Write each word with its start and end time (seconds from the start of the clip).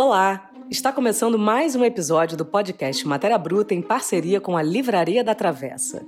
Olá! 0.00 0.48
Está 0.70 0.92
começando 0.92 1.36
mais 1.36 1.74
um 1.74 1.84
episódio 1.84 2.36
do 2.36 2.44
podcast 2.44 3.04
Matéria 3.04 3.36
Bruta 3.36 3.74
em 3.74 3.82
parceria 3.82 4.40
com 4.40 4.56
a 4.56 4.62
Livraria 4.62 5.24
da 5.24 5.34
Travessa. 5.34 6.06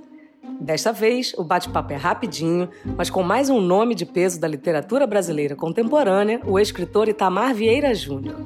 Desta 0.61 0.93
vez, 0.93 1.33
o 1.37 1.43
bate-papo 1.43 1.91
é 1.91 1.97
rapidinho, 1.97 2.69
mas 2.95 3.09
com 3.09 3.21
mais 3.21 3.49
um 3.49 3.59
nome 3.59 3.93
de 3.93 4.05
peso 4.05 4.39
da 4.39 4.47
literatura 4.47 5.05
brasileira 5.05 5.57
contemporânea, 5.57 6.39
o 6.45 6.57
escritor 6.57 7.09
Itamar 7.09 7.53
Vieira 7.53 7.93
Júnior. 7.93 8.37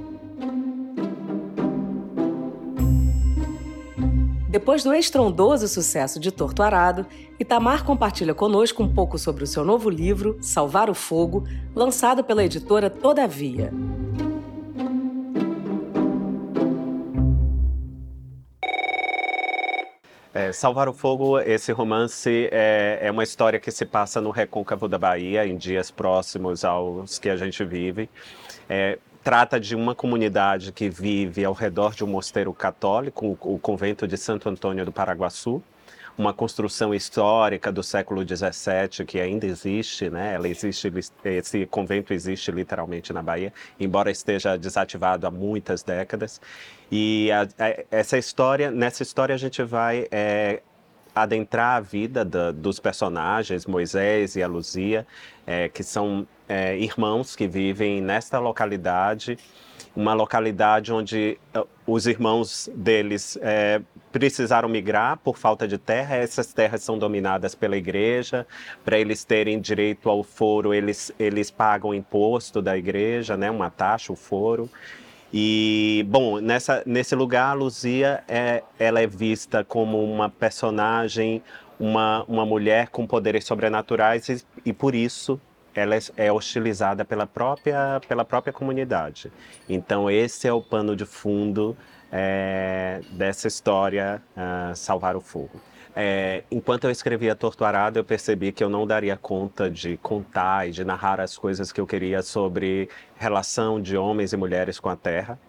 Depois 4.49 4.83
do 4.83 4.95
estrondoso 4.95 5.67
sucesso 5.67 6.19
de 6.19 6.31
Torto 6.31 6.63
Arado, 6.63 7.05
Itamar 7.39 7.85
compartilha 7.85 8.33
conosco 8.33 8.81
um 8.81 8.91
pouco 8.91 9.19
sobre 9.19 9.43
o 9.43 9.47
seu 9.47 9.63
novo 9.63 9.91
livro, 9.91 10.39
Salvar 10.41 10.89
o 10.89 10.95
Fogo, 10.95 11.43
lançado 11.75 12.23
pela 12.23 12.43
editora 12.43 12.89
Todavia. 12.89 13.71
É, 20.37 20.51
Salvar 20.51 20.89
o 20.89 20.93
Fogo, 20.93 21.39
esse 21.39 21.71
romance 21.71 22.49
é, 22.51 22.99
é, 23.03 23.09
uma 23.09 23.23
história 23.23 23.57
que 23.57 23.71
se 23.71 23.85
passa 23.85 24.19
no 24.19 24.31
recôncavo 24.31 24.85
da 24.85 24.97
Bahia, 24.97 25.47
em 25.47 25.55
dias 25.55 25.89
próximos 25.89 26.65
aos 26.65 27.17
que 27.17 27.29
a 27.29 27.37
gente 27.37 27.63
vive. 27.63 28.09
É, 28.67 28.99
trata 29.23 29.57
de 29.57 29.77
uma 29.77 29.95
comunidade 29.95 30.73
que 30.73 30.89
vive 30.89 31.45
ao 31.45 31.53
redor 31.53 31.95
de 31.95 32.03
um 32.03 32.07
mosteiro 32.07 32.51
católico, 32.51 33.37
o, 33.41 33.53
o 33.53 33.57
convento 33.57 34.05
de 34.05 34.17
Santo 34.17 34.49
Antônio 34.49 34.83
do 34.83 34.91
Paraguaçu 34.91 35.63
uma 36.17 36.33
construção 36.33 36.93
histórica 36.93 37.71
do 37.71 37.83
século 37.83 38.21
XVII 38.21 39.05
que 39.05 39.19
ainda 39.19 39.45
existe, 39.45 40.09
né? 40.09 40.33
Ela 40.35 40.47
existe, 40.47 40.91
esse 41.23 41.65
convento 41.65 42.13
existe 42.13 42.51
literalmente 42.51 43.11
na 43.11 43.21
Bahia, 43.21 43.51
embora 43.79 44.09
esteja 44.09 44.57
desativado 44.57 45.27
há 45.27 45.31
muitas 45.31 45.83
décadas. 45.83 46.39
E 46.91 47.29
a, 47.31 47.43
a, 47.59 47.83
essa 47.91 48.17
história, 48.17 48.71
nessa 48.71 49.03
história 49.03 49.35
a 49.35 49.37
gente 49.37 49.61
vai 49.63 50.07
é, 50.11 50.61
adentrar 51.15 51.77
a 51.77 51.79
vida 51.79 52.25
da, 52.25 52.51
dos 52.51 52.79
personagens, 52.79 53.65
Moisés 53.65 54.35
e 54.35 54.43
a 54.43 54.47
Luzia, 54.47 55.07
é, 55.47 55.69
que 55.69 55.83
são 55.83 56.27
é, 56.47 56.77
irmãos 56.77 57.35
que 57.35 57.47
vivem 57.47 58.01
nesta 58.01 58.37
localidade 58.37 59.37
uma 59.95 60.13
localidade 60.13 60.91
onde 60.91 61.37
uh, 61.55 61.65
os 61.87 62.05
irmãos 62.05 62.69
deles 62.75 63.37
é, 63.41 63.81
precisaram 64.11 64.67
migrar 64.67 65.17
por 65.17 65.37
falta 65.37 65.67
de 65.67 65.77
terra. 65.77 66.17
Essas 66.17 66.51
terras 66.53 66.83
são 66.83 66.97
dominadas 66.97 67.55
pela 67.55 67.77
igreja. 67.77 68.45
Para 68.83 68.99
eles 68.99 69.23
terem 69.23 69.59
direito 69.59 70.09
ao 70.09 70.21
foro, 70.21 70.73
eles, 70.73 71.13
eles 71.17 71.49
pagam 71.49 71.93
imposto 71.93 72.61
da 72.61 72.77
igreja, 72.77 73.37
né, 73.37 73.49
uma 73.49 73.69
taxa, 73.69 74.11
o 74.11 74.15
foro. 74.15 74.69
E, 75.33 76.05
bom, 76.07 76.39
nessa, 76.39 76.83
nesse 76.85 77.15
lugar, 77.15 77.51
a 77.51 77.53
Luzia 77.53 78.23
é, 78.27 78.63
ela 78.79 79.01
é 79.01 79.07
vista 79.07 79.63
como 79.63 80.03
uma 80.03 80.29
personagem, 80.29 81.43
uma, 81.79 82.23
uma 82.27 82.45
mulher 82.45 82.89
com 82.89 83.05
poderes 83.05 83.45
sobrenaturais 83.45 84.29
e, 84.29 84.43
e 84.65 84.73
por 84.73 84.95
isso 84.95 85.39
ela 85.73 85.95
é, 85.95 85.99
é 86.15 86.31
hostilizada 86.31 87.03
pela 87.03 87.27
própria, 87.27 87.99
pela 88.07 88.23
própria 88.23 88.53
comunidade. 88.53 89.31
Então 89.67 90.09
esse 90.09 90.47
é 90.47 90.53
o 90.53 90.61
pano 90.61 90.95
de 90.95 91.05
fundo 91.05 91.75
é, 92.11 93.01
dessa 93.11 93.47
história 93.47 94.21
uh, 94.35 94.75
Salvar 94.75 95.15
o 95.15 95.21
Fogo. 95.21 95.59
É, 95.95 96.43
enquanto 96.51 96.83
eu 96.83 96.91
escrevia 96.91 97.33
Torturado, 97.35 97.97
eu 97.97 98.03
percebi 98.03 98.51
que 98.51 98.61
eu 98.61 98.69
não 98.69 98.85
daria 98.85 99.15
conta 99.15 99.69
de 99.69 99.95
contar 99.97 100.67
e 100.67 100.71
de 100.71 100.83
narrar 100.83 101.21
as 101.21 101.37
coisas 101.37 101.71
que 101.71 101.79
eu 101.79 101.87
queria 101.87 102.21
sobre 102.21 102.89
relação 103.15 103.81
de 103.81 103.95
homens 103.95 104.33
e 104.33 104.37
mulheres 104.37 104.77
com 104.77 104.89
a 104.89 104.95
terra. 104.97 105.39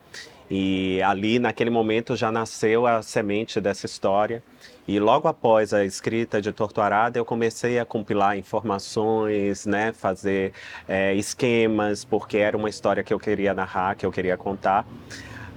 E 0.49 1.03
ali, 1.03 1.41
naquele 1.41 1.71
momento, 1.71 2.15
já 2.15 2.31
nasceu 2.31 2.87
a 2.87 3.03
semente 3.03 3.61
dessa 3.61 3.87
história. 3.87 4.41
E 4.87 5.01
logo 5.01 5.27
após 5.27 5.75
a 5.75 5.85
escrita 5.85 6.41
de 6.41 6.53
Torturada, 6.53 7.19
eu 7.19 7.25
comecei 7.25 7.81
a 7.81 7.85
compilar 7.85 8.39
informações, 8.39 9.67
né, 9.67 9.93
fazer 9.93 10.53
é, 10.87 11.13
esquemas, 11.15 12.05
porque 12.05 12.37
era 12.37 12.57
uma 12.57 12.69
história 12.69 13.03
que 13.03 13.13
eu 13.13 13.19
queria 13.19 13.53
narrar, 13.53 13.97
que 13.97 14.07
eu 14.07 14.13
queria 14.13 14.37
contar. 14.37 14.87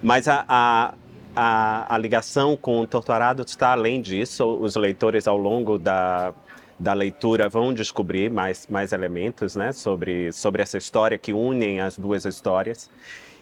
Mas 0.02 0.28
a, 0.28 0.46
a, 0.48 0.94
a, 1.36 1.96
a 1.96 1.98
ligação 1.98 2.56
com 2.56 2.86
Torturado 2.86 3.44
está 3.44 3.72
além 3.72 4.02
disso. 4.02 4.46
Os 4.46 4.76
leitores, 4.76 5.28
ao 5.28 5.38
longo 5.38 5.78
da, 5.78 6.34
da 6.80 6.94
leitura 6.94 7.50
vão 7.50 7.74
descobrir 7.74 8.32
mais, 8.32 8.66
mais 8.68 8.94
elementos 8.94 9.56
né, 9.56 9.72
sobre, 9.74 10.32
sobre 10.32 10.62
essa 10.62 10.78
história 10.78 11.18
que 11.18 11.34
unem 11.34 11.82
as 11.82 11.98
duas 11.98 12.26
histórias. 12.26 12.90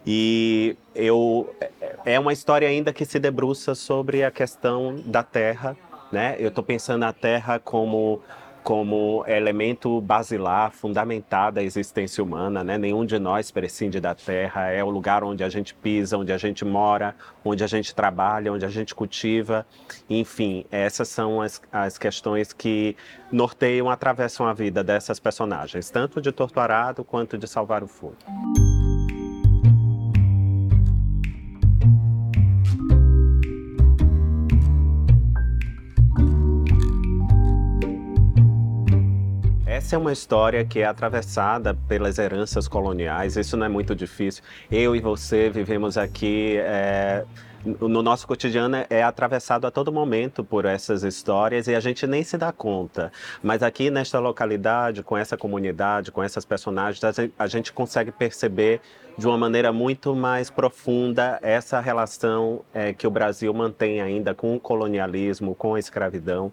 E 0.06 0.78
eu 0.96 1.54
é 2.06 2.18
uma 2.18 2.32
história 2.32 2.68
ainda 2.68 2.94
que 2.94 3.04
se 3.04 3.20
debruça 3.20 3.76
sobre 3.76 4.24
a 4.24 4.32
questão 4.32 4.96
da 5.06 5.22
terra, 5.22 5.76
né? 6.12 6.38
Eu 6.40 6.48
estou 6.48 6.64
pensando 6.64 7.02
na 7.02 7.12
terra 7.12 7.60
como 7.60 8.22
como 8.68 9.24
elemento 9.26 10.02
basilar, 10.02 10.74
fundamental 10.74 11.54
da 11.54 11.64
existência 11.64 12.22
humana, 12.22 12.66
né? 12.66 12.78
Nenhum 12.78 13.06
de 13.06 13.18
nós 13.18 13.50
prescinde 13.50 14.02
da 14.02 14.14
terra, 14.14 14.70
é 14.70 14.84
o 14.84 14.90
lugar 14.90 15.24
onde 15.24 15.42
a 15.42 15.48
gente 15.48 15.74
pisa, 15.74 16.18
onde 16.18 16.34
a 16.34 16.38
gente 16.38 16.66
mora, 16.66 17.16
onde 17.46 17.64
a 17.64 17.68
gente 17.68 17.96
trabalha, 17.96 18.52
onde 18.52 18.66
a 18.66 18.70
gente 18.70 18.94
cultiva, 18.94 19.66
enfim, 20.10 20.66
essas 20.70 21.08
são 21.08 21.42
as, 21.42 21.62
as 21.72 21.98
questões 21.98 22.52
que 22.52 22.98
norteiam, 23.32 23.90
atravessam 23.90 24.46
a 24.46 24.52
vida 24.54 24.84
dessas 24.84 25.18
personagens, 25.18 25.90
tanto 25.90 26.20
de 26.20 26.34
Torturado 26.34 27.06
quanto 27.06 27.38
de 27.38 27.48
Salvar 27.48 27.86
o 27.86 27.88
Fogo. 27.88 28.18
Essa 39.88 39.96
é 39.96 40.00
uma 40.00 40.12
história 40.12 40.66
que 40.66 40.80
é 40.80 40.86
atravessada 40.86 41.74
pelas 41.88 42.20
heranças 42.20 42.68
coloniais, 42.68 43.38
isso 43.38 43.56
não 43.56 43.68
é 43.68 43.70
muito 43.70 43.96
difícil. 43.96 44.44
Eu 44.70 44.94
e 44.94 45.00
você 45.00 45.50
vivemos 45.50 45.98
aqui. 45.98 46.58
É, 46.58 47.24
no 47.64 48.04
nosso 48.04 48.28
cotidiano 48.28 48.86
é 48.90 49.02
atravessado 49.02 49.66
a 49.66 49.72
todo 49.72 49.90
momento 49.90 50.44
por 50.44 50.66
essas 50.66 51.04
histórias 51.04 51.68
e 51.68 51.76
a 51.76 51.80
gente 51.80 52.06
nem 52.06 52.22
se 52.22 52.38
dá 52.38 52.52
conta. 52.52 53.14
Mas 53.42 53.64
aqui 53.64 53.90
nesta 53.90 54.20
localidade, 54.20 55.04
com 55.04 55.18
essa 55.18 55.38
comunidade, 55.38 56.12
com 56.12 56.22
essas 56.22 56.44
personagens, 56.44 57.02
a 57.40 57.48
gente 57.48 57.72
consegue 57.72 58.12
perceber 58.12 58.82
de 59.18 59.26
uma 59.26 59.38
maneira 59.38 59.72
muito 59.72 60.14
mais 60.14 60.50
profunda 60.50 61.40
essa 61.42 61.80
relação 61.80 62.62
é, 62.74 62.92
que 62.92 63.08
o 63.08 63.10
Brasil 63.10 63.54
mantém 63.54 64.02
ainda 64.02 64.36
com 64.36 64.54
o 64.54 64.60
colonialismo, 64.60 65.56
com 65.56 65.76
a 65.76 65.80
escravidão. 65.80 66.52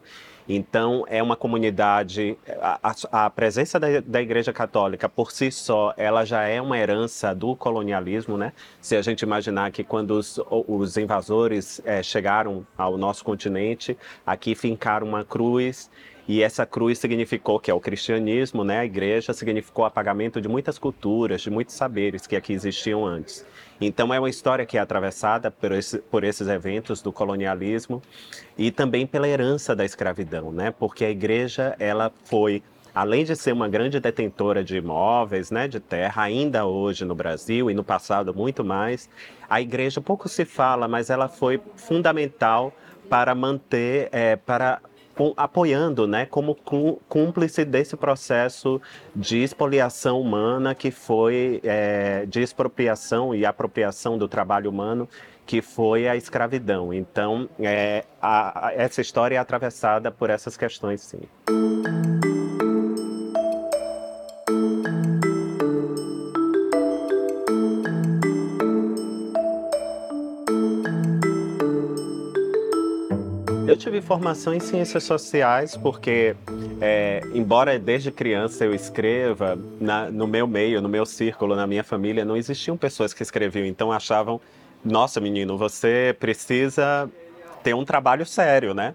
Então, 0.49 1.05
é 1.09 1.23
uma 1.23 1.37
comunidade. 1.37 2.37
A, 2.61 2.95
a 3.27 3.31
presença 3.31 3.81
da, 3.81 4.01
da, 4.01 4.21
Igreja 4.21 4.53
Católica, 4.53 5.09
por 5.09 5.33
si 5.33 5.51
só, 5.51 5.95
ela 5.97 6.25
já 6.25 6.43
é 6.43 6.61
uma 6.61 6.79
herança 6.79 7.35
do 7.35 7.57
colonialismo, 7.57 8.37
né? 8.37 8.53
Se 8.81 8.95
a 8.95 9.01
gente 9.01 9.23
imaginar 9.23 9.71
que 9.73 9.83
quando 9.83 10.13
os, 10.13 10.39
os 10.51 10.97
invasores 10.99 11.81
é, 11.85 12.03
chegaram 12.03 12.67
ao 12.77 12.99
nosso 12.99 13.25
continente, 13.25 13.97
aqui 14.27 14.55
fincaram 14.55 15.07
uma 15.07 15.25
cruz 15.25 15.91
e 16.27 16.43
essa 16.43 16.65
cruz 16.65 16.99
significou 16.99 17.61
que 17.61 17.71
é 17.71 17.75
o 17.75 17.81
cristianismo, 17.81 18.65
né? 18.65 18.81
A 18.81 18.85
igreja 18.85 19.33
significou 19.33 19.85
apagamento 19.85 20.41
de 20.41 20.49
muitas 20.49 20.79
culturas, 20.79 21.43
de 21.43 21.51
muitos 21.51 21.75
saberes 21.75 22.27
que 22.27 22.37
aqui 22.37 22.53
existiam 22.53 23.05
antes. 23.05 23.45
Então 23.87 24.13
é 24.13 24.19
uma 24.19 24.31
história 24.31 24.65
que 24.65 24.79
é 24.79 24.81
atravessada 24.81 25.51
por, 25.51 25.73
esse, 25.73 25.99
por 25.99 26.25
esses 26.25 26.49
eventos 26.49 27.03
do 27.03 27.13
colonialismo 27.13 28.03
e 28.57 28.71
também 28.71 29.07
pela 29.07 29.29
herança 29.29 29.75
da 29.75 29.85
escravidão, 29.85 30.53
né? 30.53 30.71
Porque 30.71 31.05
a 31.05 31.11
igreja 31.11 31.77
ela 31.79 32.13
foi 32.25 32.63
além 32.95 33.25
de 33.25 33.35
ser 33.35 33.53
uma 33.53 33.69
grande 33.69 33.99
detentora 33.99 34.63
de 34.63 34.77
imóveis, 34.77 35.51
né, 35.51 35.67
de 35.67 35.81
terra, 35.81 36.23
ainda 36.23 36.65
hoje 36.65 37.05
no 37.05 37.15
Brasil 37.15 37.69
e 37.69 37.75
no 37.75 37.83
passado 37.83 38.33
muito 38.33 38.65
mais, 38.65 39.11
a 39.51 39.61
igreja 39.61 40.01
pouco 40.01 40.29
se 40.29 40.45
fala, 40.45 40.87
mas 40.87 41.11
ela 41.11 41.29
foi 41.29 41.61
fundamental 41.75 42.73
para 43.09 43.35
manter, 43.35 44.09
é, 44.13 44.37
para 44.37 44.81
apoiando, 45.37 46.07
né, 46.07 46.27
como 46.27 46.55
cúmplice 47.09 47.65
desse 47.65 47.97
processo 47.97 48.81
de 49.15 49.43
expoliação 49.43 50.21
humana 50.21 50.75
que 50.75 50.91
foi 50.91 51.61
é, 51.63 52.27
de 52.27 52.43
expropriação 52.43 53.35
e 53.35 53.47
apropriação 53.47 54.19
do 54.19 54.29
trabalho 54.29 54.71
humano 54.71 55.09
que 55.47 55.61
foi 55.61 56.09
a 56.09 56.17
escravidão. 56.17 56.93
Então, 56.93 57.49
é, 57.61 58.05
a, 58.21 58.69
a, 58.69 58.73
essa 58.73 59.01
história 59.01 59.37
é 59.37 59.39
atravessada 59.39 60.11
por 60.11 60.31
essas 60.31 60.57
questões, 60.57 61.03
sim. 61.03 62.14
Tive 73.85 74.01
formação 74.01 74.55
em 74.55 74.61
ciências 74.61 75.05
sociais 75.05 75.77
porque, 75.77 76.35
é, 76.81 77.21
embora 77.35 77.79
desde 77.79 78.11
criança 78.11 78.65
eu 78.65 78.75
escreva, 78.75 79.59
na, 79.79 80.11
no 80.11 80.27
meu 80.27 80.47
meio, 80.47 80.81
no 80.81 80.89
meu 80.89 81.05
círculo, 81.05 81.55
na 81.55 81.67
minha 81.67 81.85
família, 81.85 82.25
não 82.25 82.35
existiam 82.35 82.79
pessoas 82.79 83.13
que 83.13 83.23
escreviam. 83.23 83.67
Então 83.67 83.93
achavam, 83.93 84.41
nossa 84.83 85.21
menino, 85.21 85.59
você 85.59 86.17
precisa 86.19 87.11
ter 87.63 87.75
um 87.75 87.85
trabalho 87.85 88.25
sério, 88.25 88.73
né? 88.73 88.95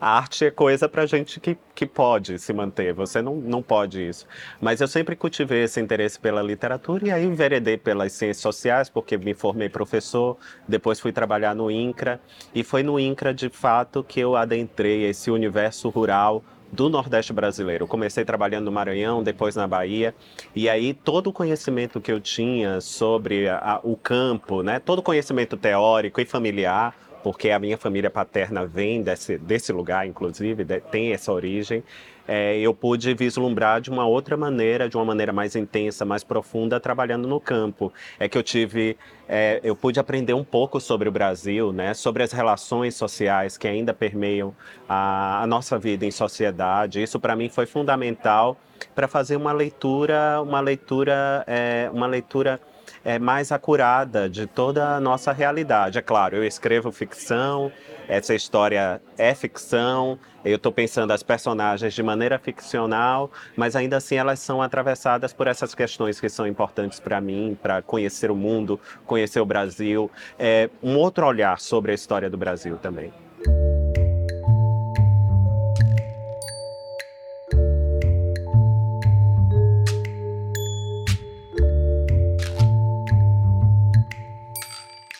A 0.00 0.16
arte 0.16 0.44
é 0.44 0.50
coisa 0.50 0.88
para 0.88 1.06
gente 1.06 1.40
que, 1.40 1.58
que 1.74 1.84
pode 1.84 2.38
se 2.38 2.52
manter, 2.52 2.94
você 2.94 3.20
não, 3.20 3.34
não 3.34 3.60
pode 3.60 4.00
isso. 4.00 4.26
Mas 4.60 4.80
eu 4.80 4.86
sempre 4.86 5.16
cultivei 5.16 5.64
esse 5.64 5.80
interesse 5.80 6.20
pela 6.20 6.40
literatura 6.40 7.08
e 7.08 7.10
aí 7.10 7.24
enveredei 7.24 7.76
pelas 7.76 8.12
ciências 8.12 8.38
sociais, 8.38 8.88
porque 8.88 9.18
me 9.18 9.34
formei 9.34 9.68
professor, 9.68 10.36
depois 10.68 11.00
fui 11.00 11.10
trabalhar 11.10 11.52
no 11.52 11.68
INCRA, 11.68 12.20
e 12.54 12.62
foi 12.62 12.84
no 12.84 12.98
INCRA, 12.98 13.34
de 13.34 13.48
fato, 13.48 14.04
que 14.04 14.20
eu 14.20 14.36
adentrei 14.36 15.04
esse 15.04 15.32
universo 15.32 15.88
rural 15.88 16.44
do 16.70 16.88
Nordeste 16.88 17.32
brasileiro. 17.32 17.86
Comecei 17.86 18.24
trabalhando 18.24 18.66
no 18.66 18.72
Maranhão, 18.72 19.22
depois 19.22 19.56
na 19.56 19.66
Bahia, 19.66 20.14
e 20.54 20.68
aí 20.68 20.94
todo 20.94 21.28
o 21.28 21.32
conhecimento 21.32 22.00
que 22.00 22.12
eu 22.12 22.20
tinha 22.20 22.80
sobre 22.80 23.48
a, 23.48 23.80
o 23.82 23.96
campo, 23.96 24.62
né, 24.62 24.78
todo 24.78 25.00
o 25.00 25.02
conhecimento 25.02 25.56
teórico 25.56 26.20
e 26.20 26.24
familiar, 26.24 26.94
porque 27.22 27.50
a 27.50 27.58
minha 27.58 27.76
família 27.76 28.10
paterna 28.10 28.66
vem 28.66 29.02
desse, 29.02 29.38
desse 29.38 29.72
lugar, 29.72 30.06
inclusive, 30.06 30.64
de, 30.64 30.80
tem 30.80 31.12
essa 31.12 31.32
origem, 31.32 31.82
é, 32.28 32.58
eu 32.58 32.74
pude 32.74 33.14
vislumbrar 33.14 33.80
de 33.80 33.88
uma 33.88 34.06
outra 34.06 34.36
maneira, 34.36 34.86
de 34.86 34.96
uma 34.98 35.04
maneira 35.04 35.32
mais 35.32 35.56
intensa, 35.56 36.04
mais 36.04 36.22
profunda, 36.22 36.78
trabalhando 36.78 37.26
no 37.26 37.40
campo. 37.40 37.90
É 38.20 38.28
que 38.28 38.36
eu 38.36 38.42
tive, 38.42 38.98
é, 39.26 39.60
eu 39.64 39.74
pude 39.74 39.98
aprender 39.98 40.34
um 40.34 40.44
pouco 40.44 40.78
sobre 40.78 41.08
o 41.08 41.12
Brasil, 41.12 41.72
né, 41.72 41.94
sobre 41.94 42.22
as 42.22 42.30
relações 42.30 42.94
sociais 42.94 43.56
que 43.56 43.66
ainda 43.66 43.94
permeiam 43.94 44.54
a, 44.86 45.42
a 45.42 45.46
nossa 45.46 45.78
vida 45.78 46.04
em 46.04 46.10
sociedade. 46.10 47.02
Isso 47.02 47.18
para 47.18 47.34
mim 47.34 47.48
foi 47.48 47.64
fundamental 47.64 48.58
para 48.94 49.08
fazer 49.08 49.36
uma 49.36 49.52
leitura, 49.52 50.42
uma 50.42 50.60
leitura, 50.60 51.44
é, 51.46 51.88
uma 51.92 52.06
leitura 52.06 52.60
é, 53.04 53.18
mais 53.18 53.52
acurada 53.52 54.28
de 54.28 54.46
toda 54.46 54.96
a 54.96 55.00
nossa 55.00 55.32
realidade. 55.32 55.98
É 55.98 56.02
claro, 56.02 56.36
eu 56.36 56.44
escrevo 56.44 56.90
ficção, 56.92 57.72
essa 58.08 58.34
história 58.34 59.00
é 59.16 59.34
ficção, 59.34 60.18
eu 60.44 60.56
estou 60.56 60.72
pensando 60.72 61.12
as 61.12 61.22
personagens 61.22 61.92
de 61.92 62.02
maneira 62.02 62.38
ficcional, 62.38 63.30
mas 63.56 63.76
ainda 63.76 63.98
assim 63.98 64.16
elas 64.16 64.38
são 64.38 64.62
atravessadas 64.62 65.32
por 65.32 65.46
essas 65.46 65.74
questões 65.74 66.20
que 66.20 66.28
são 66.28 66.46
importantes 66.46 66.98
para 66.98 67.20
mim, 67.20 67.56
para 67.60 67.82
conhecer 67.82 68.30
o 68.30 68.36
mundo, 68.36 68.80
conhecer 69.04 69.40
o 69.40 69.46
Brasil, 69.46 70.10
é, 70.38 70.70
um 70.82 70.96
outro 70.96 71.26
olhar 71.26 71.60
sobre 71.60 71.92
a 71.92 71.94
história 71.94 72.30
do 72.30 72.38
Brasil 72.38 72.78
também. 72.78 73.12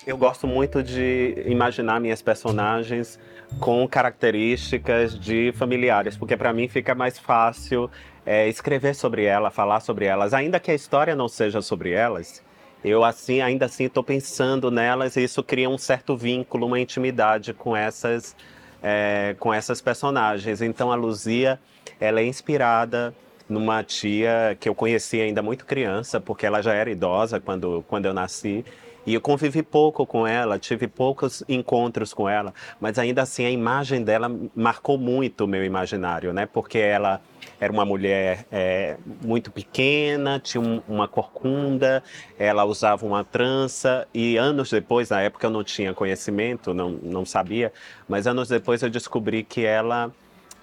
Eu 0.09 0.17
gosto 0.17 0.47
muito 0.47 0.83
de 0.83 1.43
imaginar 1.45 2.01
minhas 2.01 2.23
personagens 2.23 3.21
com 3.61 3.87
características 3.87 5.19
de 5.19 5.53
familiares, 5.53 6.17
porque 6.17 6.35
para 6.35 6.51
mim 6.51 6.67
fica 6.67 6.95
mais 6.95 7.19
fácil 7.19 7.91
é, 8.25 8.49
escrever 8.49 8.95
sobre 8.95 9.25
ela, 9.25 9.51
falar 9.51 9.81
sobre 9.81 10.07
elas, 10.07 10.33
ainda 10.33 10.59
que 10.59 10.71
a 10.71 10.75
história 10.75 11.15
não 11.15 11.29
seja 11.29 11.61
sobre 11.61 11.91
elas. 11.91 12.43
Eu 12.83 13.05
assim, 13.05 13.43
ainda 13.43 13.67
assim, 13.67 13.85
estou 13.85 14.03
pensando 14.03 14.71
nelas 14.71 15.15
e 15.17 15.25
isso 15.25 15.43
cria 15.43 15.69
um 15.69 15.77
certo 15.77 16.17
vínculo, 16.17 16.67
uma 16.67 16.81
intimidade 16.81 17.53
com 17.53 17.77
essas, 17.77 18.35
é, 18.83 19.37
com 19.39 19.53
essas 19.53 19.83
personagens. 19.83 20.63
Então 20.63 20.91
a 20.91 20.95
Luzia, 20.95 21.61
ela 22.01 22.21
é 22.21 22.25
inspirada 22.25 23.15
numa 23.47 23.83
tia 23.83 24.57
que 24.59 24.71
eu 24.71 24.75
conheci 24.75 25.21
ainda 25.21 25.43
muito 25.43 25.67
criança, 25.67 26.19
porque 26.19 26.47
ela 26.47 26.63
já 26.63 26.73
era 26.73 26.91
idosa 26.91 27.39
quando, 27.39 27.85
quando 27.87 28.07
eu 28.07 28.15
nasci. 28.15 28.65
E 29.09 29.15
eu 29.15 29.23
convivi 29.23 29.63
pouco 29.63 30.05
com 30.05 30.27
ela, 30.27 30.59
tive 30.59 30.87
poucos 30.87 31.43
encontros 31.49 32.13
com 32.13 32.29
ela, 32.29 32.53
mas 32.79 32.99
ainda 32.99 33.23
assim 33.23 33.47
a 33.47 33.51
imagem 33.51 34.05
dela 34.05 34.31
marcou 34.55 34.99
muito 34.99 35.47
o 35.47 35.49
meu 35.49 35.65
imaginário, 35.65 36.31
né? 36.31 36.45
Porque 36.45 36.77
ela 36.77 37.19
era 37.59 37.73
uma 37.73 37.87
mulher 37.87 38.45
é, 38.53 38.99
muito 39.25 39.51
pequena, 39.51 40.39
tinha 40.39 40.61
um, 40.61 40.83
uma 40.87 41.09
corcunda, 41.09 42.03
ela 42.39 42.67
usava 42.67 43.07
uma 43.07 43.25
trança 43.25 44.07
e 44.13 44.37
anos 44.37 44.71
depois, 44.71 45.09
na 45.09 45.23
época 45.23 45.47
eu 45.47 45.51
não 45.51 45.65
tinha 45.65 45.95
conhecimento, 45.95 46.75
não, 46.75 46.91
não 46.91 47.25
sabia, 47.25 47.73
mas 48.07 48.27
anos 48.27 48.51
depois 48.51 48.83
eu 48.83 48.91
descobri 48.91 49.43
que 49.43 49.65
ela 49.65 50.13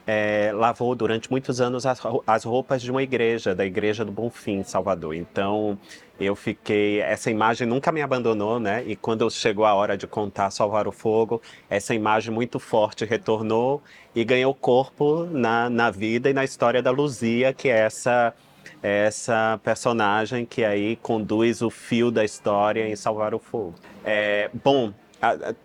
é, 0.07 0.51
lavou 0.53 0.93
durante 0.95 1.29
muitos 1.31 1.59
anos 1.59 1.85
as, 1.85 1.99
as 2.27 2.43
roupas 2.43 2.81
de 2.81 2.91
uma 2.91 3.01
igreja, 3.01 3.55
da 3.55 3.65
Igreja 3.65 4.05
do 4.05 4.11
Bonfim, 4.11 4.59
em 4.59 4.63
Salvador. 4.63 5.15
Então, 5.15 5.77
eu 6.19 6.35
fiquei. 6.35 7.01
Essa 7.01 7.31
imagem 7.31 7.67
nunca 7.67 7.91
me 7.91 8.01
abandonou, 8.01 8.59
né? 8.59 8.83
E 8.85 8.95
quando 8.95 9.29
chegou 9.29 9.65
a 9.65 9.73
hora 9.73 9.97
de 9.97 10.07
contar 10.07 10.51
Salvar 10.51 10.87
o 10.87 10.91
Fogo, 10.91 11.41
essa 11.69 11.93
imagem 11.93 12.33
muito 12.33 12.59
forte 12.59 13.03
retornou 13.05 13.81
e 14.13 14.23
ganhou 14.23 14.53
corpo 14.53 15.25
na, 15.25 15.69
na 15.69 15.89
vida 15.89 16.29
e 16.29 16.33
na 16.33 16.43
história 16.43 16.81
da 16.81 16.91
Luzia, 16.91 17.53
que 17.53 17.69
é 17.69 17.79
essa 17.79 18.33
essa 18.81 19.59
personagem 19.63 20.45
que 20.45 20.63
aí 20.63 20.95
conduz 20.97 21.63
o 21.63 21.71
fio 21.71 22.11
da 22.11 22.23
história 22.23 22.87
em 22.87 22.95
Salvar 22.95 23.33
o 23.33 23.39
Fogo. 23.39 23.73
É, 24.03 24.49
bom, 24.63 24.93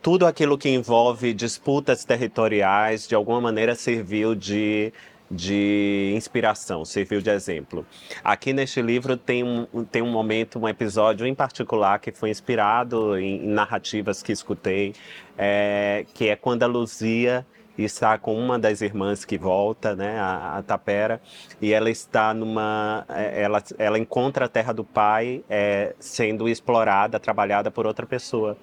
tudo 0.02 0.26
aquilo 0.26 0.56
que 0.56 0.69
envolve 0.69 1.32
disputas 1.35 2.05
territoriais, 2.05 3.06
de 3.06 3.14
alguma 3.14 3.41
maneira 3.41 3.75
serviu 3.75 4.35
de, 4.35 4.93
de 5.31 6.12
inspiração, 6.17 6.85
serviu 6.85 7.20
de 7.20 7.31
exemplo. 7.31 7.87
Aqui 8.25 8.52
neste 8.52 8.82
livro 8.82 9.17
tem 9.17 9.44
um, 9.44 9.67
tem 9.85 10.02
um 10.02 10.11
momento, 10.11 10.58
um 10.58 10.69
episódio 10.69 11.26
em 11.26 11.35
particular 11.35 11.99
que 12.00 12.11
foi 12.11 12.31
inspirado 12.31 13.17
em, 13.19 13.44
em 13.44 13.49
narrativas 13.49 14.23
que 14.23 14.32
escutei, 14.32 14.94
é, 15.38 16.05
que 16.14 16.29
é 16.29 16.37
quando 16.37 16.62
a 16.62 16.67
Luzia 16.67 17.46
está 17.79 18.19
com 18.19 18.35
uma 18.35 18.58
das 18.58 18.81
irmãs 18.81 19.25
que 19.25 19.38
volta, 19.38 19.94
né, 19.94 20.19
a, 20.19 20.58
a 20.58 20.62
Tapera, 20.62 21.20
e 21.61 21.73
ela 21.73 21.91
está 21.91 22.35
numa, 22.35 23.05
é, 23.08 23.43
ela, 23.43 23.62
ela 23.79 23.99
encontra 23.99 24.46
a 24.46 24.49
terra 24.49 24.73
do 24.73 24.85
pai 24.85 25.43
é, 25.49 25.94
sendo 25.99 26.49
explorada, 26.49 27.19
trabalhada 27.19 27.70
por 27.70 27.87
outra 27.87 28.06
pessoa. 28.06 28.56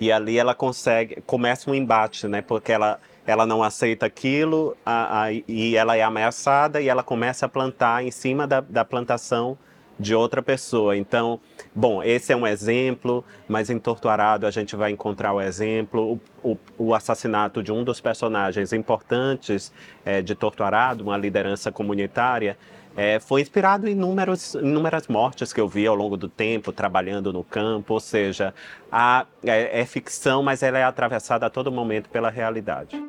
E 0.00 0.10
ali 0.10 0.38
ela 0.38 0.54
consegue, 0.54 1.20
começa 1.26 1.70
um 1.70 1.74
embate, 1.74 2.26
né? 2.26 2.40
Porque 2.40 2.72
ela, 2.72 2.98
ela 3.26 3.44
não 3.44 3.62
aceita 3.62 4.06
aquilo 4.06 4.76
a, 4.84 5.24
a, 5.24 5.32
e 5.32 5.76
ela 5.76 5.96
é 5.96 6.02
ameaçada 6.02 6.80
e 6.80 6.88
ela 6.88 7.02
começa 7.02 7.46
a 7.46 7.48
plantar 7.48 8.02
em 8.02 8.10
cima 8.10 8.46
da, 8.46 8.60
da 8.60 8.84
plantação 8.84 9.58
de 10.00 10.14
outra 10.14 10.42
pessoa. 10.42 10.96
Então, 10.96 11.38
bom, 11.74 12.02
esse 12.02 12.32
é 12.32 12.36
um 12.36 12.46
exemplo, 12.46 13.22
mas 13.46 13.68
em 13.68 13.78
Torturado 13.78 14.46
a 14.46 14.50
gente 14.50 14.74
vai 14.74 14.90
encontrar 14.90 15.34
o 15.34 15.40
exemplo, 15.40 16.18
o, 16.42 16.52
o, 16.52 16.58
o 16.78 16.94
assassinato 16.94 17.62
de 17.62 17.70
um 17.70 17.84
dos 17.84 18.00
personagens 18.00 18.72
importantes 18.72 19.70
é, 20.02 20.22
de 20.22 20.34
Torturado, 20.34 21.04
uma 21.04 21.18
liderança 21.18 21.70
comunitária, 21.70 22.56
é, 22.96 23.20
foi 23.20 23.40
inspirado 23.40 23.88
em 23.88 23.92
inúmeros, 23.92 24.54
inúmeras 24.54 25.06
mortes 25.08 25.52
que 25.52 25.60
eu 25.60 25.68
vi 25.68 25.86
ao 25.86 25.94
longo 25.94 26.16
do 26.16 26.28
tempo, 26.28 26.72
trabalhando 26.72 27.32
no 27.32 27.44
campo, 27.44 27.94
ou 27.94 28.00
seja, 28.00 28.54
a, 28.90 29.26
é, 29.44 29.80
é 29.80 29.84
ficção, 29.86 30.42
mas 30.42 30.62
ela 30.62 30.78
é 30.78 30.84
atravessada 30.84 31.46
a 31.46 31.50
todo 31.50 31.70
momento 31.70 32.08
pela 32.08 32.30
realidade. 32.30 33.00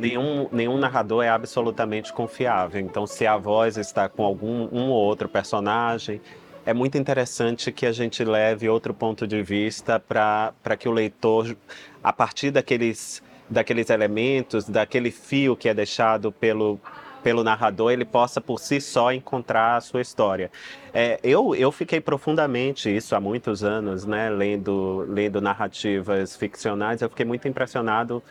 nenhum, 0.00 0.48
nenhum 0.50 0.78
narrador 0.78 1.22
é 1.22 1.28
absolutamente 1.28 2.12
confiável. 2.12 2.80
Então, 2.80 3.06
se 3.06 3.26
a 3.26 3.36
voz 3.36 3.76
está 3.76 4.08
com 4.08 4.24
algum 4.24 4.68
um 4.72 4.90
ou 4.90 4.98
outro 4.98 5.28
personagem, 5.28 6.20
é 6.70 6.72
muito 6.72 6.96
interessante 6.96 7.72
que 7.72 7.84
a 7.84 7.90
gente 7.90 8.22
leve 8.22 8.68
outro 8.68 8.94
ponto 8.94 9.26
de 9.26 9.42
vista 9.42 9.98
para 9.98 10.76
que 10.78 10.88
o 10.88 10.92
leitor, 10.92 11.56
a 12.00 12.12
partir 12.12 12.52
daqueles, 12.52 13.20
daqueles 13.48 13.90
elementos, 13.90 14.68
daquele 14.68 15.10
fio 15.10 15.56
que 15.56 15.68
é 15.68 15.74
deixado 15.74 16.30
pelo, 16.30 16.78
pelo 17.24 17.42
narrador, 17.42 17.90
ele 17.90 18.04
possa 18.04 18.40
por 18.40 18.60
si 18.60 18.80
só 18.80 19.12
encontrar 19.12 19.78
a 19.78 19.80
sua 19.80 20.00
história. 20.00 20.48
É, 20.94 21.18
eu, 21.24 21.56
eu 21.56 21.72
fiquei 21.72 22.00
profundamente 22.00 22.88
isso 22.88 23.16
há 23.16 23.20
muitos 23.20 23.64
anos, 23.64 24.04
né, 24.04 24.30
lendo, 24.30 25.04
lendo 25.08 25.40
narrativas 25.40 26.36
ficcionais, 26.36 27.02
eu 27.02 27.10
fiquei 27.10 27.26
muito 27.26 27.48
impressionado 27.48 28.22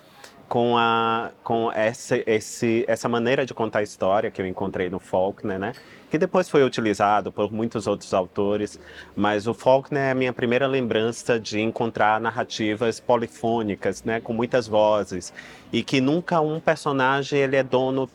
com, 0.49 0.75
a, 0.75 1.31
com 1.43 1.71
essa, 1.71 2.21
esse, 2.25 2.83
essa 2.87 3.07
maneira 3.07 3.45
de 3.45 3.53
contar 3.53 3.83
história 3.83 4.31
que 4.31 4.41
eu 4.41 4.47
encontrei 4.47 4.89
no 4.89 4.99
Faulkner, 4.99 5.59
né? 5.59 5.73
que 6.09 6.17
depois 6.17 6.49
foi 6.49 6.63
utilizado 6.63 7.31
por 7.31 7.51
muitos 7.51 7.85
outros 7.85 8.13
autores, 8.13 8.79
mas 9.15 9.47
o 9.47 9.53
Faulkner 9.53 10.05
é 10.05 10.11
a 10.11 10.15
minha 10.15 10.33
primeira 10.33 10.65
lembrança 10.65 11.39
de 11.39 11.61
encontrar 11.61 12.19
narrativas 12.19 12.99
polifônicas, 12.99 14.03
né, 14.03 14.19
com 14.19 14.33
muitas 14.33 14.67
vozes, 14.67 15.31
e 15.71 15.83
que 15.83 16.01
nunca 16.01 16.41
um 16.41 16.59
personagem 16.59 17.39
ele 17.39 17.55
é 17.55 17.61
dono 17.61 18.09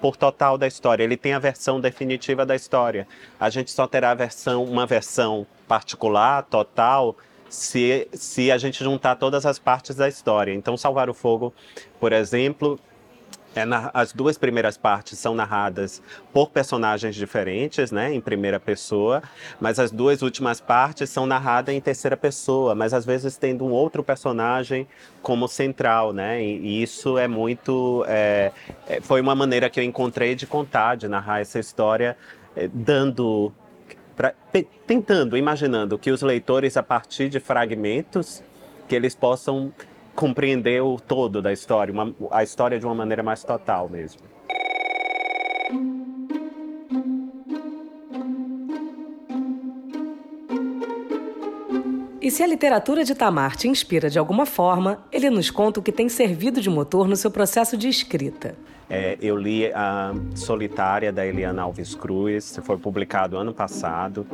por 0.00 0.16
total 0.16 0.56
da 0.56 0.66
história. 0.66 1.02
Ele 1.02 1.16
tem 1.16 1.34
a 1.34 1.38
versão 1.38 1.80
definitiva 1.80 2.46
da 2.46 2.54
história. 2.54 3.06
A 3.38 3.50
gente 3.50 3.70
só 3.70 3.86
terá 3.86 4.14
versão, 4.14 4.64
uma 4.64 4.86
versão 4.86 5.46
particular, 5.68 6.44
total, 6.44 7.16
se, 7.50 8.08
se 8.12 8.50
a 8.50 8.56
gente 8.56 8.82
juntar 8.82 9.16
todas 9.16 9.44
as 9.44 9.58
partes 9.58 9.96
da 9.96 10.08
história. 10.08 10.54
Então, 10.54 10.76
Salvar 10.76 11.10
o 11.10 11.14
Fogo, 11.14 11.52
por 11.98 12.12
exemplo, 12.12 12.78
é 13.54 13.64
na, 13.64 13.90
as 13.92 14.12
duas 14.12 14.38
primeiras 14.38 14.76
partes 14.76 15.18
são 15.18 15.34
narradas 15.34 16.00
por 16.32 16.50
personagens 16.50 17.16
diferentes, 17.16 17.90
né, 17.90 18.14
em 18.14 18.20
primeira 18.20 18.60
pessoa, 18.60 19.22
mas 19.60 19.80
as 19.80 19.90
duas 19.90 20.22
últimas 20.22 20.60
partes 20.60 21.10
são 21.10 21.26
narradas 21.26 21.74
em 21.74 21.80
terceira 21.80 22.16
pessoa, 22.16 22.74
mas 22.74 22.94
às 22.94 23.04
vezes 23.04 23.36
tendo 23.36 23.64
um 23.64 23.72
outro 23.72 24.04
personagem 24.04 24.86
como 25.20 25.48
central, 25.48 26.12
né, 26.12 26.40
e, 26.40 26.80
isso 26.80 27.18
é 27.18 27.26
muito, 27.26 28.04
é, 28.06 28.52
é, 28.86 29.00
foi 29.00 29.20
uma 29.20 29.34
maneira 29.34 29.68
que 29.68 29.80
eu 29.80 29.84
encontrei 29.84 30.36
de 30.36 30.46
contar, 30.46 30.96
de 30.96 31.08
narrar 31.08 31.40
essa 31.40 31.58
história, 31.58 32.16
é, 32.54 32.68
dando, 32.72 33.52
pra, 34.16 34.34
tentando, 34.86 35.36
imaginando 35.36 35.98
que 35.98 36.10
os 36.10 36.22
leitores 36.22 36.76
a 36.76 36.82
partir 36.82 37.28
de 37.28 37.40
fragmentos 37.40 38.42
que 38.88 38.94
eles 38.94 39.14
possam 39.14 39.72
compreender 40.14 40.82
o 40.82 40.98
todo 40.98 41.40
da 41.40 41.52
história, 41.52 41.92
uma, 41.92 42.14
a 42.30 42.42
história 42.42 42.78
de 42.78 42.84
uma 42.84 42.94
maneira 42.94 43.22
mais 43.22 43.44
total 43.44 43.88
mesmo. 43.88 44.20
E 52.20 52.30
se 52.30 52.42
a 52.42 52.46
literatura 52.46 53.02
de 53.02 53.14
Tamar 53.14 53.56
te 53.56 53.66
inspira 53.66 54.10
de 54.10 54.18
alguma 54.18 54.44
forma, 54.44 55.02
ele 55.10 55.30
nos 55.30 55.50
conta 55.50 55.80
o 55.80 55.82
que 55.82 55.90
tem 55.90 56.08
servido 56.08 56.60
de 56.60 56.68
motor 56.68 57.08
no 57.08 57.16
seu 57.16 57.30
processo 57.30 57.76
de 57.76 57.88
escrita. 57.88 58.56
É, 58.90 59.16
eu 59.22 59.36
li 59.36 59.72
a 59.72 60.12
Solitária 60.34 61.12
da 61.12 61.24
Eliana 61.24 61.62
Alves 61.62 61.94
Cruz, 61.94 62.58
foi 62.64 62.76
publicado 62.76 63.36
ano 63.36 63.54
passado. 63.54 64.26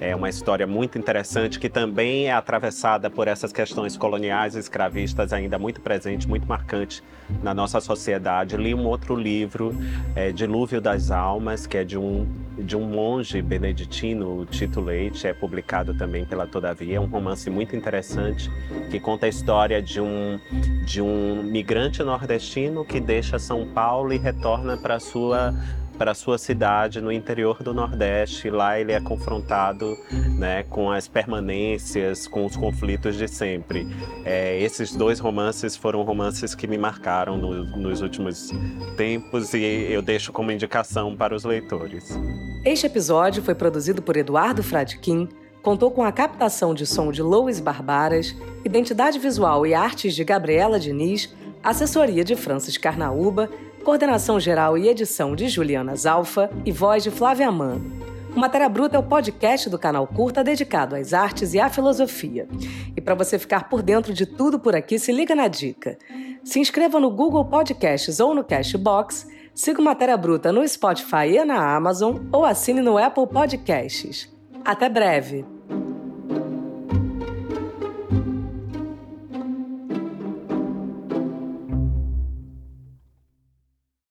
É 0.00 0.16
uma 0.16 0.28
história 0.28 0.66
muito 0.66 0.98
interessante 0.98 1.60
que 1.60 1.68
também 1.68 2.26
é 2.26 2.32
atravessada 2.32 3.08
por 3.08 3.28
essas 3.28 3.52
questões 3.52 3.96
coloniais 3.96 4.56
e 4.56 4.58
escravistas 4.58 5.32
ainda 5.32 5.58
muito 5.58 5.80
presente, 5.80 6.26
muito 6.26 6.48
marcante 6.48 7.04
na 7.42 7.54
nossa 7.54 7.80
sociedade. 7.80 8.56
Li 8.56 8.74
um 8.74 8.86
outro 8.86 9.14
livro, 9.14 9.72
é, 10.16 10.32
Dilúvio 10.32 10.80
das 10.80 11.10
Almas, 11.12 11.66
que 11.66 11.76
é 11.76 11.84
de 11.84 11.98
um, 11.98 12.26
de 12.58 12.76
um 12.76 12.80
monge 12.80 13.40
beneditino, 13.42 14.44
Tito 14.46 14.80
Leite, 14.80 15.26
é 15.26 15.34
publicado 15.34 15.94
também 15.94 16.24
pela 16.24 16.46
Todavia. 16.46 16.96
É 16.96 17.00
um 17.00 17.06
romance 17.06 17.48
muito 17.48 17.76
interessante 17.76 18.50
que 18.90 18.98
conta 18.98 19.26
a 19.26 19.28
história 19.28 19.80
de 19.80 20.00
um, 20.00 20.40
de 20.84 21.00
um 21.00 21.42
migrante 21.42 22.02
nordestino 22.02 22.84
que 22.84 22.98
deixa 22.98 23.38
São 23.38 23.66
Paulo 23.66 23.99
e 24.12 24.18
retorna 24.18 24.76
para 24.76 24.98
sua 24.98 25.54
para 26.00 26.14
sua 26.14 26.38
cidade 26.38 26.98
no 26.98 27.12
interior 27.12 27.62
do 27.62 27.74
Nordeste. 27.74 28.48
Lá 28.48 28.80
ele 28.80 28.90
é 28.90 29.00
confrontado 29.02 29.98
né, 30.38 30.62
com 30.62 30.90
as 30.90 31.06
permanências, 31.06 32.26
com 32.26 32.46
os 32.46 32.56
conflitos 32.56 33.16
de 33.16 33.28
sempre. 33.28 33.86
É, 34.24 34.58
esses 34.62 34.96
dois 34.96 35.18
romances 35.18 35.76
foram 35.76 36.02
romances 36.02 36.54
que 36.54 36.66
me 36.66 36.78
marcaram 36.78 37.36
no, 37.36 37.76
nos 37.76 38.00
últimos 38.00 38.50
tempos 38.96 39.52
e 39.52 39.62
eu 39.62 40.00
deixo 40.00 40.32
como 40.32 40.50
indicação 40.50 41.14
para 41.14 41.34
os 41.34 41.44
leitores. 41.44 42.18
Este 42.64 42.86
episódio 42.86 43.42
foi 43.42 43.54
produzido 43.54 44.00
por 44.00 44.16
Eduardo 44.16 44.62
Fradkin, 44.62 45.28
contou 45.62 45.90
com 45.90 46.02
a 46.02 46.10
captação 46.10 46.72
de 46.72 46.86
som 46.86 47.12
de 47.12 47.20
Louis 47.20 47.60
Barbaras, 47.60 48.34
identidade 48.64 49.18
visual 49.18 49.66
e 49.66 49.74
artes 49.74 50.14
de 50.14 50.24
Gabriela 50.24 50.80
Diniz, 50.80 51.30
assessoria 51.62 52.24
de 52.24 52.34
Francis 52.36 52.78
Carnaúba 52.78 53.50
coordenação 53.84 54.38
geral 54.38 54.76
e 54.76 54.88
edição 54.88 55.34
de 55.34 55.48
Juliana 55.48 55.96
Zalfa 55.96 56.50
e 56.64 56.72
voz 56.72 57.02
de 57.02 57.10
Flávia 57.10 57.48
Amano. 57.48 58.00
O 58.34 58.38
Matéria 58.38 58.68
Bruta 58.68 58.96
é 58.96 59.00
o 59.00 59.02
podcast 59.02 59.68
do 59.68 59.78
canal 59.78 60.06
Curta 60.06 60.44
dedicado 60.44 60.94
às 60.94 61.12
artes 61.12 61.52
e 61.52 61.58
à 61.58 61.68
filosofia. 61.68 62.48
E 62.96 63.00
para 63.00 63.14
você 63.14 63.38
ficar 63.38 63.68
por 63.68 63.82
dentro 63.82 64.12
de 64.12 64.24
tudo 64.24 64.58
por 64.58 64.76
aqui, 64.76 64.98
se 64.98 65.10
liga 65.10 65.34
na 65.34 65.48
dica. 65.48 65.98
Se 66.44 66.60
inscreva 66.60 67.00
no 67.00 67.10
Google 67.10 67.44
Podcasts 67.44 68.20
ou 68.20 68.34
no 68.34 68.44
Cashbox, 68.44 69.26
siga 69.52 69.80
o 69.80 69.84
Matéria 69.84 70.16
Bruta 70.16 70.52
no 70.52 70.66
Spotify 70.66 71.26
e 71.34 71.44
na 71.44 71.74
Amazon 71.74 72.18
ou 72.32 72.44
assine 72.44 72.80
no 72.80 72.96
Apple 72.96 73.26
Podcasts. 73.26 74.32
Até 74.64 74.88
breve! 74.88 75.59